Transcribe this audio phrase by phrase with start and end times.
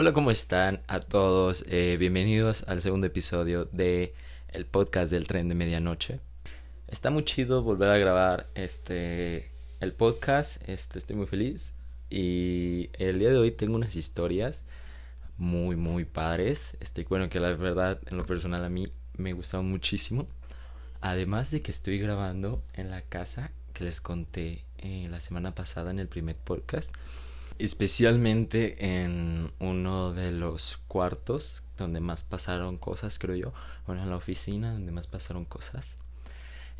[0.00, 1.64] Hola, ¿cómo están a todos?
[1.66, 4.14] Eh, bienvenidos al segundo episodio de
[4.50, 6.20] el podcast del tren de medianoche.
[6.86, 9.50] Está muy chido volver a grabar este
[9.80, 10.62] el podcast.
[10.68, 11.74] Este, estoy muy feliz
[12.08, 14.64] y el día de hoy tengo unas historias
[15.36, 16.76] muy muy padres.
[16.78, 18.86] Este, bueno, que la verdad en lo personal a mí
[19.16, 20.28] me gustaron muchísimo.
[21.00, 25.90] Además de que estoy grabando en la casa que les conté eh, la semana pasada
[25.90, 26.94] en el primer podcast
[27.58, 33.52] especialmente en uno de los cuartos donde más pasaron cosas, creo yo,
[33.86, 35.96] bueno, en la oficina donde más pasaron cosas.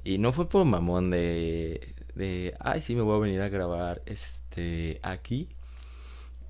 [0.04, 4.02] Y no fue por mamón de, de ay, sí, me voy a venir a grabar
[4.06, 5.48] este aquí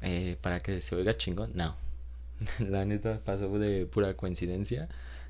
[0.02, 1.52] eh, para que se oiga chingón.
[1.55, 1.77] No,
[2.59, 4.88] la neta pasó de pura coincidencia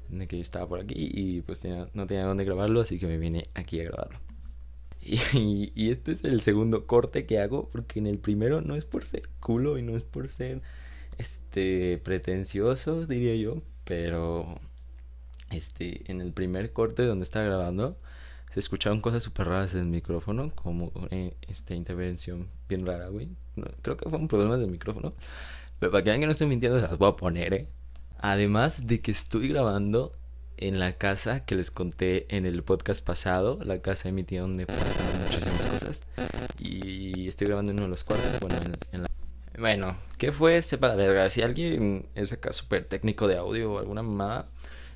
[0.09, 1.61] de que yo estaba por aquí y pues
[1.93, 4.19] no tenía dónde grabarlo, así que me vine aquí a grabarlo.
[5.33, 9.07] Y, este es el segundo corte que hago porque en el primero no es por
[9.07, 10.63] ser culo y no es por ser
[11.19, 14.61] este pretencioso, diría yo, pero
[15.51, 17.97] este en el primer corte donde estaba grabando
[18.53, 23.29] se escucharon cosas súper raras en el micrófono, como eh, esta intervención bien rara, güey.
[23.83, 25.13] creo que fue un problema del micrófono.
[25.79, 27.69] Pero para que vean que no estoy mintiendo, se las voy a poner, ¿eh?
[28.19, 30.13] Además de que estoy grabando
[30.59, 34.43] en la casa que les conté en el podcast pasado, la casa de mi tía
[34.43, 36.03] donde pasan muchísimas cosas.
[36.59, 38.57] Y estoy grabando en uno de los cuartos, bueno,
[38.93, 39.09] en, la...
[39.59, 40.61] Bueno, ¿qué fue?
[40.63, 41.31] Sepa la verga.
[41.31, 44.49] Si alguien es acá súper técnico de audio o alguna mamada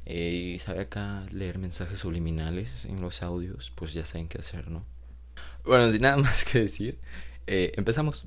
[0.04, 4.68] eh, y sabe acá leer mensajes subliminales en los audios, pues ya saben qué hacer,
[4.68, 4.84] ¿no?
[5.64, 6.98] Bueno, sin nada más que decir,
[7.46, 8.26] eh, empezamos.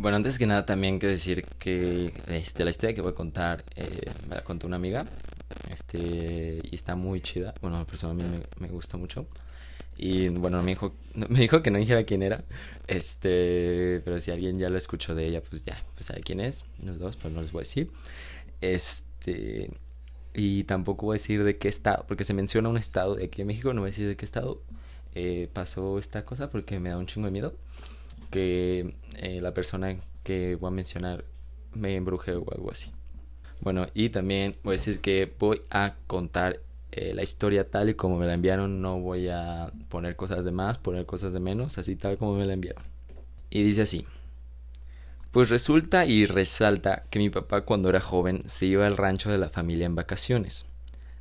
[0.00, 3.62] Bueno, antes que nada también quiero decir que este, la historia que voy a contar
[3.76, 5.04] eh, me la contó una amiga
[5.70, 7.52] este, y está muy chida.
[7.60, 9.26] Bueno, la persona a mí me, me gustó mucho.
[9.98, 12.44] Y bueno, me dijo, me dijo que no dijera quién era.
[12.86, 16.64] Este, pero si alguien ya lo escuchó de ella, pues ya, pues sabe quién es.
[16.82, 17.90] Los dos, pues no les voy a decir.
[18.62, 19.70] Este,
[20.32, 23.42] y tampoco voy a decir de qué estado, porque se menciona un estado de aquí
[23.42, 24.62] en México, no voy a decir de qué estado
[25.14, 27.54] eh, pasó esta cosa porque me da un chingo de miedo
[28.30, 31.24] que eh, la persona que voy a mencionar
[31.74, 32.92] me embruje o algo así.
[33.60, 36.60] Bueno, y también voy a decir que voy a contar
[36.92, 38.80] eh, la historia tal y como me la enviaron.
[38.80, 42.46] No voy a poner cosas de más, poner cosas de menos, así tal como me
[42.46, 42.82] la enviaron.
[43.50, 44.06] Y dice así.
[45.30, 49.38] Pues resulta y resalta que mi papá cuando era joven se iba al rancho de
[49.38, 50.66] la familia en vacaciones.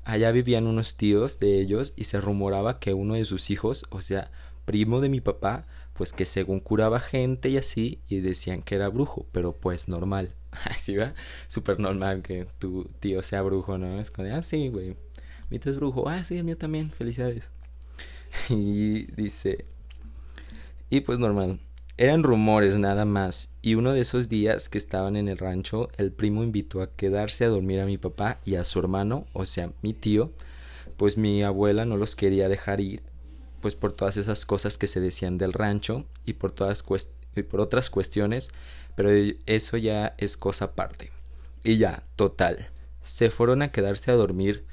[0.03, 4.01] Allá vivían unos tíos de ellos y se rumoraba que uno de sus hijos, o
[4.01, 4.31] sea,
[4.65, 5.65] primo de mi papá,
[5.99, 10.33] pues que según curaba gente y así, y decían que era brujo, pero pues normal.
[10.63, 11.13] Así va,
[11.49, 13.99] súper normal que tu tío sea brujo, ¿no?
[13.99, 14.95] Es como, ah, sí, güey,
[15.49, 17.43] mi tío es brujo, ah, sí, el mío también, felicidades.
[18.49, 19.65] Y dice,
[20.89, 21.59] y pues normal,
[21.97, 26.13] eran rumores nada más, y uno de esos días que estaban en el rancho, el
[26.13, 29.73] primo invitó a quedarse a dormir a mi papá y a su hermano, o sea,
[29.81, 30.31] mi tío,
[30.95, 33.08] pues mi abuela no los quería dejar ir
[33.61, 36.83] pues por todas esas cosas que se decían del rancho y por todas
[37.35, 38.49] y por otras cuestiones,
[38.95, 39.09] pero
[39.45, 41.11] eso ya es cosa aparte.
[41.63, 42.69] Y ya, total,
[43.01, 44.65] se fueron a quedarse a dormir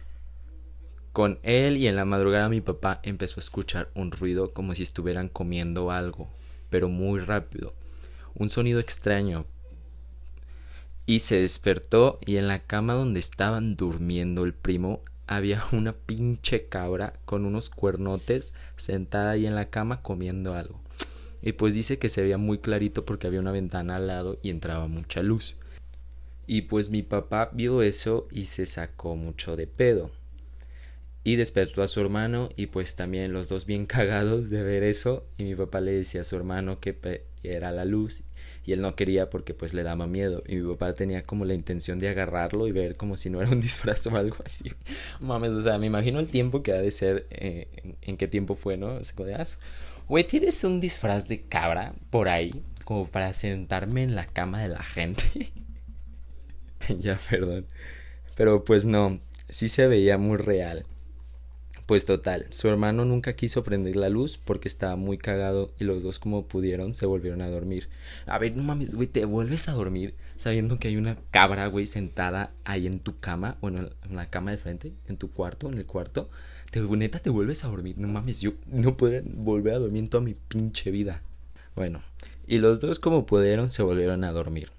[1.12, 4.82] con él y en la madrugada mi papá empezó a escuchar un ruido como si
[4.82, 6.28] estuvieran comiendo algo,
[6.68, 7.74] pero muy rápido,
[8.34, 9.46] un sonido extraño.
[11.06, 16.66] Y se despertó y en la cama donde estaban durmiendo el primo había una pinche
[16.66, 20.80] cabra con unos cuernotes sentada ahí en la cama comiendo algo.
[21.42, 24.50] Y pues dice que se veía muy clarito porque había una ventana al lado y
[24.50, 25.56] entraba mucha luz.
[26.46, 30.10] Y pues mi papá vio eso y se sacó mucho de pedo.
[31.24, 35.26] Y despertó a su hermano y pues también los dos bien cagados de ver eso.
[35.36, 38.22] Y mi papá le decía a su hermano que era la luz
[38.66, 41.54] y él no quería porque pues le daba miedo y mi papá tenía como la
[41.54, 44.72] intención de agarrarlo y ver como si no era un disfraz o algo así.
[45.20, 47.68] Mames, o sea, me imagino el tiempo que ha de ser, eh,
[48.02, 48.98] en, qué tiempo fue, ¿no?
[48.98, 49.44] Ah,
[50.08, 54.68] güey, ¿tienes un disfraz de cabra por ahí como para sentarme en la cama de
[54.68, 55.52] la gente?
[56.98, 57.66] ya, perdón.
[58.34, 60.86] Pero pues no, sí se veía muy real.
[61.86, 66.02] Pues total, su hermano nunca quiso prender la luz porque estaba muy cagado y los
[66.02, 67.88] dos como pudieron se volvieron a dormir.
[68.26, 71.86] A ver, no mames, güey, te vuelves a dormir sabiendo que hay una cabra, güey,
[71.86, 75.78] sentada ahí en tu cama, bueno, en la cama de frente, en tu cuarto, en
[75.78, 76.28] el cuarto.
[76.72, 77.96] Te, neta, te vuelves a dormir.
[77.98, 81.22] No mames, yo no podría volver a dormir en toda mi pinche vida.
[81.76, 82.02] Bueno,
[82.48, 84.72] y los dos como pudieron se volvieron a dormir.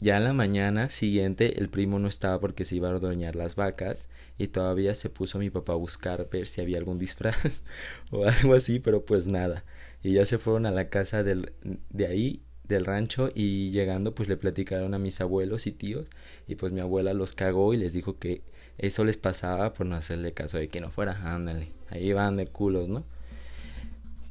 [0.00, 3.56] Ya en la mañana siguiente el primo no estaba porque se iba a ordeñar las
[3.56, 4.08] vacas
[4.38, 7.64] y todavía se puso mi papá a buscar ver si había algún disfraz
[8.10, 9.64] o algo así, pero pues nada.
[10.02, 11.52] Y ya se fueron a la casa del,
[11.90, 16.06] de ahí, del rancho, y llegando pues le platicaron a mis abuelos y tíos
[16.46, 18.42] y pues mi abuela los cagó y les dijo que
[18.78, 22.46] eso les pasaba por no hacerle caso de que no fuera, ándale, ahí van de
[22.48, 23.04] culos, ¿no?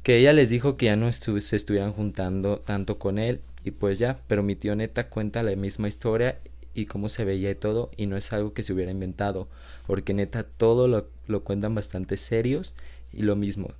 [0.06, 3.98] Que ella les dijo que ya no se estuvieran juntando tanto con él y pues
[3.98, 6.38] ya, pero mi tío neta cuenta la misma historia
[6.74, 9.48] y cómo se veía y todo y no es algo que se hubiera inventado,
[9.84, 12.76] porque neta todo lo, lo cuentan bastante serios
[13.12, 13.70] y lo mismo,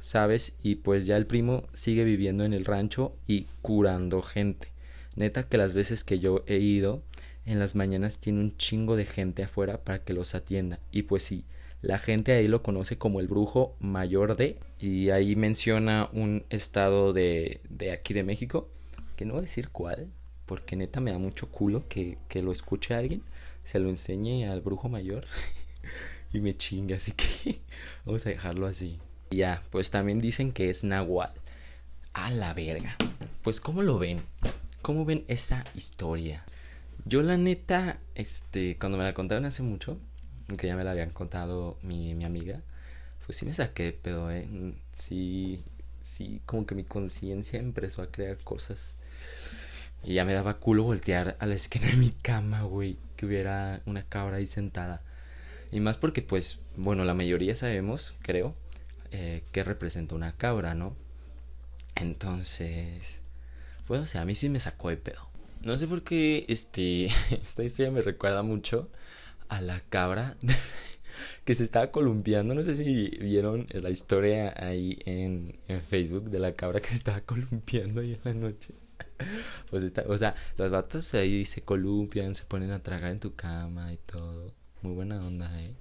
[0.00, 0.54] ¿sabes?
[0.60, 4.66] Y pues ya el primo sigue viviendo en el rancho y curando gente.
[5.14, 7.00] Neta que las veces que yo he ido,
[7.44, 10.80] en las mañanas tiene un chingo de gente afuera para que los atienda.
[10.90, 11.44] Y pues sí,
[11.86, 14.58] la gente ahí lo conoce como el brujo mayor de.
[14.80, 18.68] Y ahí menciona un estado de, de aquí de México,
[19.14, 20.08] que no voy a decir cuál,
[20.46, 23.22] porque neta me da mucho culo que, que lo escuche alguien,
[23.64, 25.26] se lo enseñe al brujo mayor
[26.32, 26.94] y me chingue.
[26.94, 27.60] Así que
[28.04, 28.98] vamos a dejarlo así.
[29.30, 31.30] Ya, pues también dicen que es Nahual.
[32.12, 32.96] A la verga.
[33.42, 34.22] Pues, ¿cómo lo ven?
[34.82, 36.44] ¿Cómo ven esa historia?
[37.04, 39.98] Yo la neta, este, cuando me la contaron hace mucho,
[40.58, 42.62] que ya me la habían contado mi, mi amiga,
[43.24, 44.46] pues sí me saqué pero ¿eh?
[44.94, 45.62] Sí,
[46.00, 48.94] sí, como que mi conciencia empezó a crear cosas.
[50.04, 53.82] Y ya me daba culo voltear a la esquina de mi cama, güey, que hubiera
[53.86, 55.02] una cabra ahí sentada.
[55.72, 58.54] Y más porque, pues, bueno, la mayoría sabemos, creo,
[59.10, 60.94] eh, que representa una cabra, ¿no?
[61.96, 63.20] Entonces,
[63.86, 65.28] pues, o sea, a mí sí me sacó de pedo.
[65.62, 68.88] No sé por qué este, esta historia me recuerda mucho
[69.48, 70.36] a la cabra
[71.44, 72.54] que se estaba columpiando.
[72.54, 76.96] No sé si vieron la historia ahí en, en Facebook de la cabra que se
[76.96, 78.74] estaba columpiando ahí en la noche.
[79.70, 83.34] Pues está, o sea, los vatos ahí se columpian, se ponen a tragar en tu
[83.34, 84.54] cama y todo.
[84.82, 85.74] Muy buena onda, eh.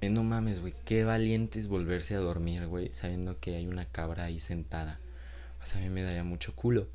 [0.00, 3.86] eh no mames, güey, qué valiente es volverse a dormir, güey, sabiendo que hay una
[3.86, 5.00] cabra ahí sentada.
[5.62, 6.88] O sea, a mí me daría mucho culo.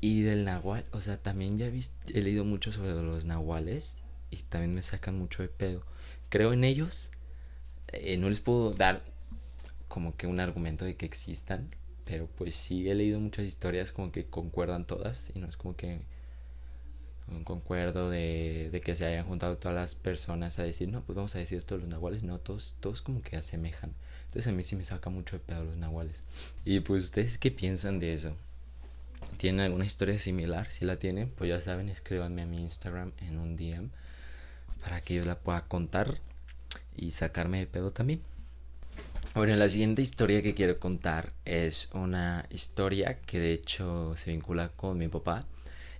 [0.00, 3.98] Y del nahual, o sea, también ya he, leído mucho sobre los nahuales
[4.30, 5.82] y también me sacan mucho de pedo.
[6.28, 7.10] Creo en ellos,
[7.88, 9.02] eh, no les puedo dar
[9.88, 11.74] como que un argumento de que existan,
[12.04, 15.76] pero pues sí he leído muchas historias como que concuerdan todas y no es como
[15.76, 16.00] que
[17.44, 21.34] concuerdo de, de que se hayan juntado todas las personas a decir, no, pues vamos
[21.36, 23.94] a decir todos los nahuales, no, todos, todos como que asemejan.
[24.26, 26.24] Entonces a mí sí me saca mucho de pedo los nahuales.
[26.64, 28.36] Y pues ustedes qué piensan de eso?
[29.36, 33.38] tienen alguna historia similar, si la tienen, pues ya saben, escríbanme a mi Instagram en
[33.38, 33.90] un DM
[34.80, 36.18] para que yo la pueda contar
[36.96, 38.22] y sacarme de pedo también.
[39.34, 44.70] Bueno, la siguiente historia que quiero contar es una historia que de hecho se vincula
[44.70, 45.44] con mi papá.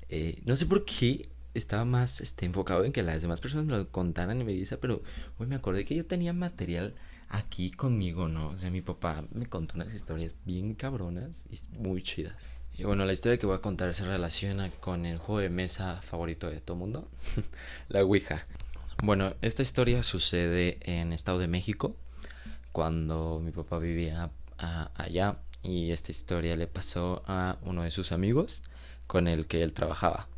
[0.09, 3.77] Eh, no sé por qué estaba más este, enfocado en que las demás personas me
[3.77, 5.03] lo contaran y me dice, pero
[5.39, 6.95] hoy me acordé que yo tenía material
[7.29, 8.49] aquí conmigo, ¿no?
[8.49, 12.35] O sea, mi papá me contó unas historias bien cabronas y muy chidas.
[12.77, 16.03] Y bueno, la historia que voy a contar se relaciona con el juego de mesa
[16.03, 17.09] favorito de todo mundo,
[17.89, 18.47] la Ouija.
[19.03, 21.97] Bueno, esta historia sucede en Estado de México,
[22.73, 28.63] cuando mi papá vivía allá y esta historia le pasó a uno de sus amigos
[29.07, 30.29] con el que él trabajaba.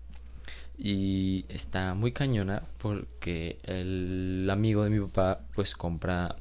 [0.78, 6.36] Y está muy cañona porque el amigo de mi papá pues compra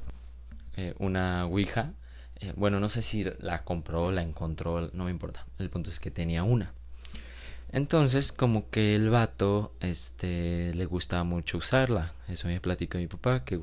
[0.76, 1.94] eh, una Ouija
[2.42, 5.46] eh, bueno, no sé si la compró, la encontró, no me importa.
[5.58, 6.74] El punto es que tenía una.
[7.72, 12.12] Entonces, como que el vato, este, le gustaba mucho usarla.
[12.28, 13.58] Eso me platicó mi papá, que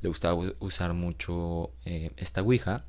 [0.00, 2.84] le gustaba usar mucho eh, esta Ouija.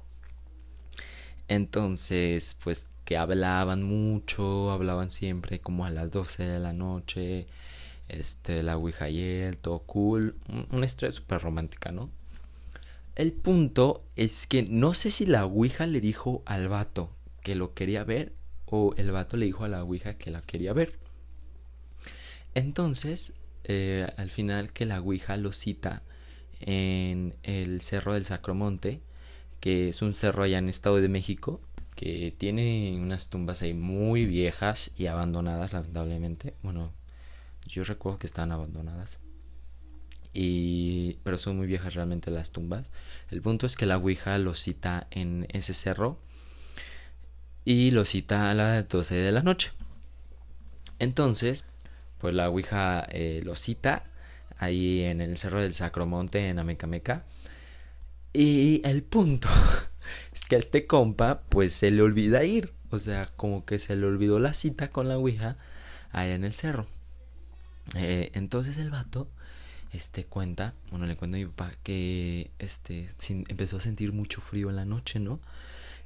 [1.48, 7.48] Entonces, pues que hablaban mucho, hablaban siempre como a las 12 de la noche.
[8.08, 10.36] Este, la Ouija y él, todo cool.
[10.72, 12.10] Una historia súper romántica, ¿no?
[13.16, 17.74] El punto es que no sé si la Ouija le dijo al vato que lo
[17.74, 18.34] quería ver
[18.66, 21.00] o el vato le dijo a la Ouija que la quería ver.
[22.54, 26.04] Entonces, eh, al final que la Ouija lo cita
[26.60, 29.02] en el Cerro del Sacromonte,
[29.60, 31.62] que es un cerro allá en Estado de México,
[31.96, 36.54] que tiene unas tumbas ahí muy viejas y abandonadas, lamentablemente.
[36.62, 36.94] Bueno,
[37.68, 39.20] yo recuerdo que están abandonadas
[40.36, 42.92] y pero son muy viejas realmente las tumbas.
[43.32, 46.20] El punto es que la Ouija lo cita en ese cerro
[47.66, 49.72] y lo cita a las 12 de la noche.
[51.00, 51.66] Entonces,
[52.20, 54.06] pues la Ouija eh, lo cita
[54.58, 57.26] ahí en el cerro del Sacromonte en Amecameca.
[58.34, 59.50] Y el punto
[60.34, 62.72] es que a este compa pues se le olvida ir.
[62.92, 65.58] O sea, como que se le olvidó la cita con la Ouija
[66.12, 66.88] allá en el cerro.
[67.96, 69.28] Eh, entonces el vato
[69.92, 73.10] este cuenta, bueno, le cuento a mi papá que este
[73.48, 75.40] empezó a sentir mucho frío en la noche, ¿no?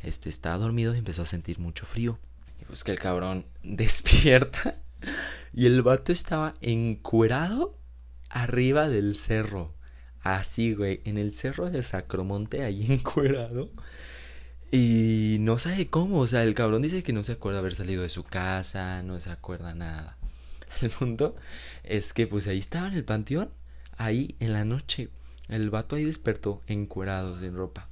[0.02, 2.20] Este estaba dormido y empezó a sentir mucho frío.
[2.62, 4.76] Y pues que el cabrón despierta
[5.54, 7.74] y el vato estaba encuerado
[8.30, 9.74] arriba del cerro.
[10.22, 13.72] Así, güey, en el cerro del Sacromonte, ahí encuerado.
[14.72, 18.04] Y no sabe cómo, o sea, el cabrón dice que no se acuerda haber salido
[18.04, 20.18] de su casa, no se acuerda nada.
[20.82, 21.36] El punto
[21.84, 23.50] es que pues ahí estaba en el panteón,
[23.98, 25.10] ahí en la noche.
[25.48, 27.90] El vato ahí despertó encuerado, sin ropa.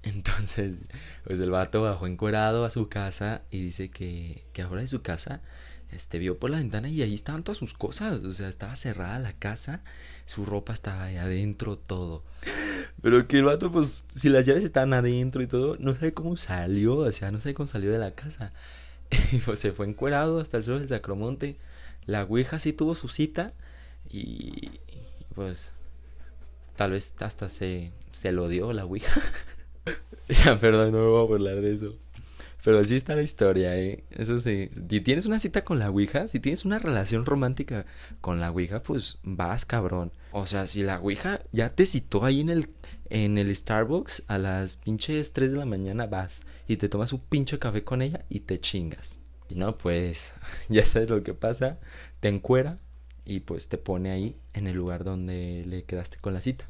[0.02, 0.76] Entonces,
[1.24, 5.02] pues el vato bajó encuerado a su casa y dice que, que ahora de su
[5.02, 5.40] casa
[5.92, 9.18] este vio por la ventana y ahí estaban todas sus cosas, o sea, estaba cerrada
[9.18, 9.82] la casa,
[10.26, 12.22] su ropa estaba ahí adentro, todo.
[13.02, 16.36] Pero que el vato, pues, si las llaves estaban adentro y todo, no sabe cómo
[16.36, 18.52] salió, o sea, no sabe cómo salió de la casa.
[19.32, 21.56] Y pues se fue encuerado hasta el suelo del Sacromonte.
[22.06, 23.52] La Ouija sí tuvo su cita
[24.08, 24.70] y
[25.34, 25.72] pues
[26.76, 29.20] tal vez hasta se, se lo dio la Ouija.
[30.44, 31.96] ya, perdón, no me voy a burlar de eso.
[32.62, 34.04] Pero así está la historia, ¿eh?
[34.10, 34.70] Eso sí.
[34.88, 37.86] Si tienes una cita con la Ouija, si tienes una relación romántica
[38.20, 40.12] con la Ouija, pues vas, cabrón.
[40.32, 42.68] O sea, si la Ouija ya te citó ahí en el,
[43.08, 47.20] en el Starbucks a las pinches 3 de la mañana, vas y te tomas un
[47.20, 49.20] pinche café con ella y te chingas.
[49.48, 50.32] Y no, pues
[50.68, 51.78] ya sabes lo que pasa.
[52.20, 52.78] Te encuera
[53.24, 56.68] y pues te pone ahí en el lugar donde le quedaste con la cita.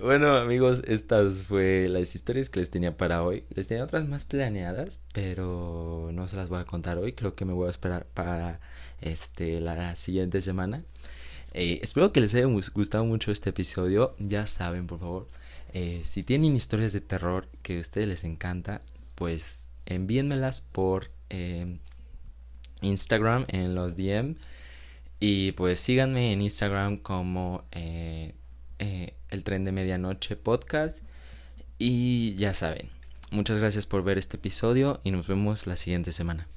[0.00, 3.44] Bueno amigos, estas fue las historias que les tenía para hoy.
[3.54, 7.12] Les tenía otras más planeadas, pero no se las voy a contar hoy.
[7.12, 8.60] Creo que me voy a esperar para
[9.00, 10.82] este la siguiente semana.
[11.52, 14.14] Eh, espero que les haya gustado mucho este episodio.
[14.18, 15.28] Ya saben, por favor,
[15.72, 18.80] eh, si tienen historias de terror que a ustedes les encanta,
[19.14, 21.78] pues envíenmelas por eh,
[22.82, 24.36] Instagram en los DM.
[25.20, 27.64] Y pues síganme en Instagram como
[28.80, 31.04] eh, el tren de medianoche podcast.
[31.78, 32.90] Y ya saben,
[33.30, 36.48] muchas gracias por ver este episodio y nos vemos la siguiente semana.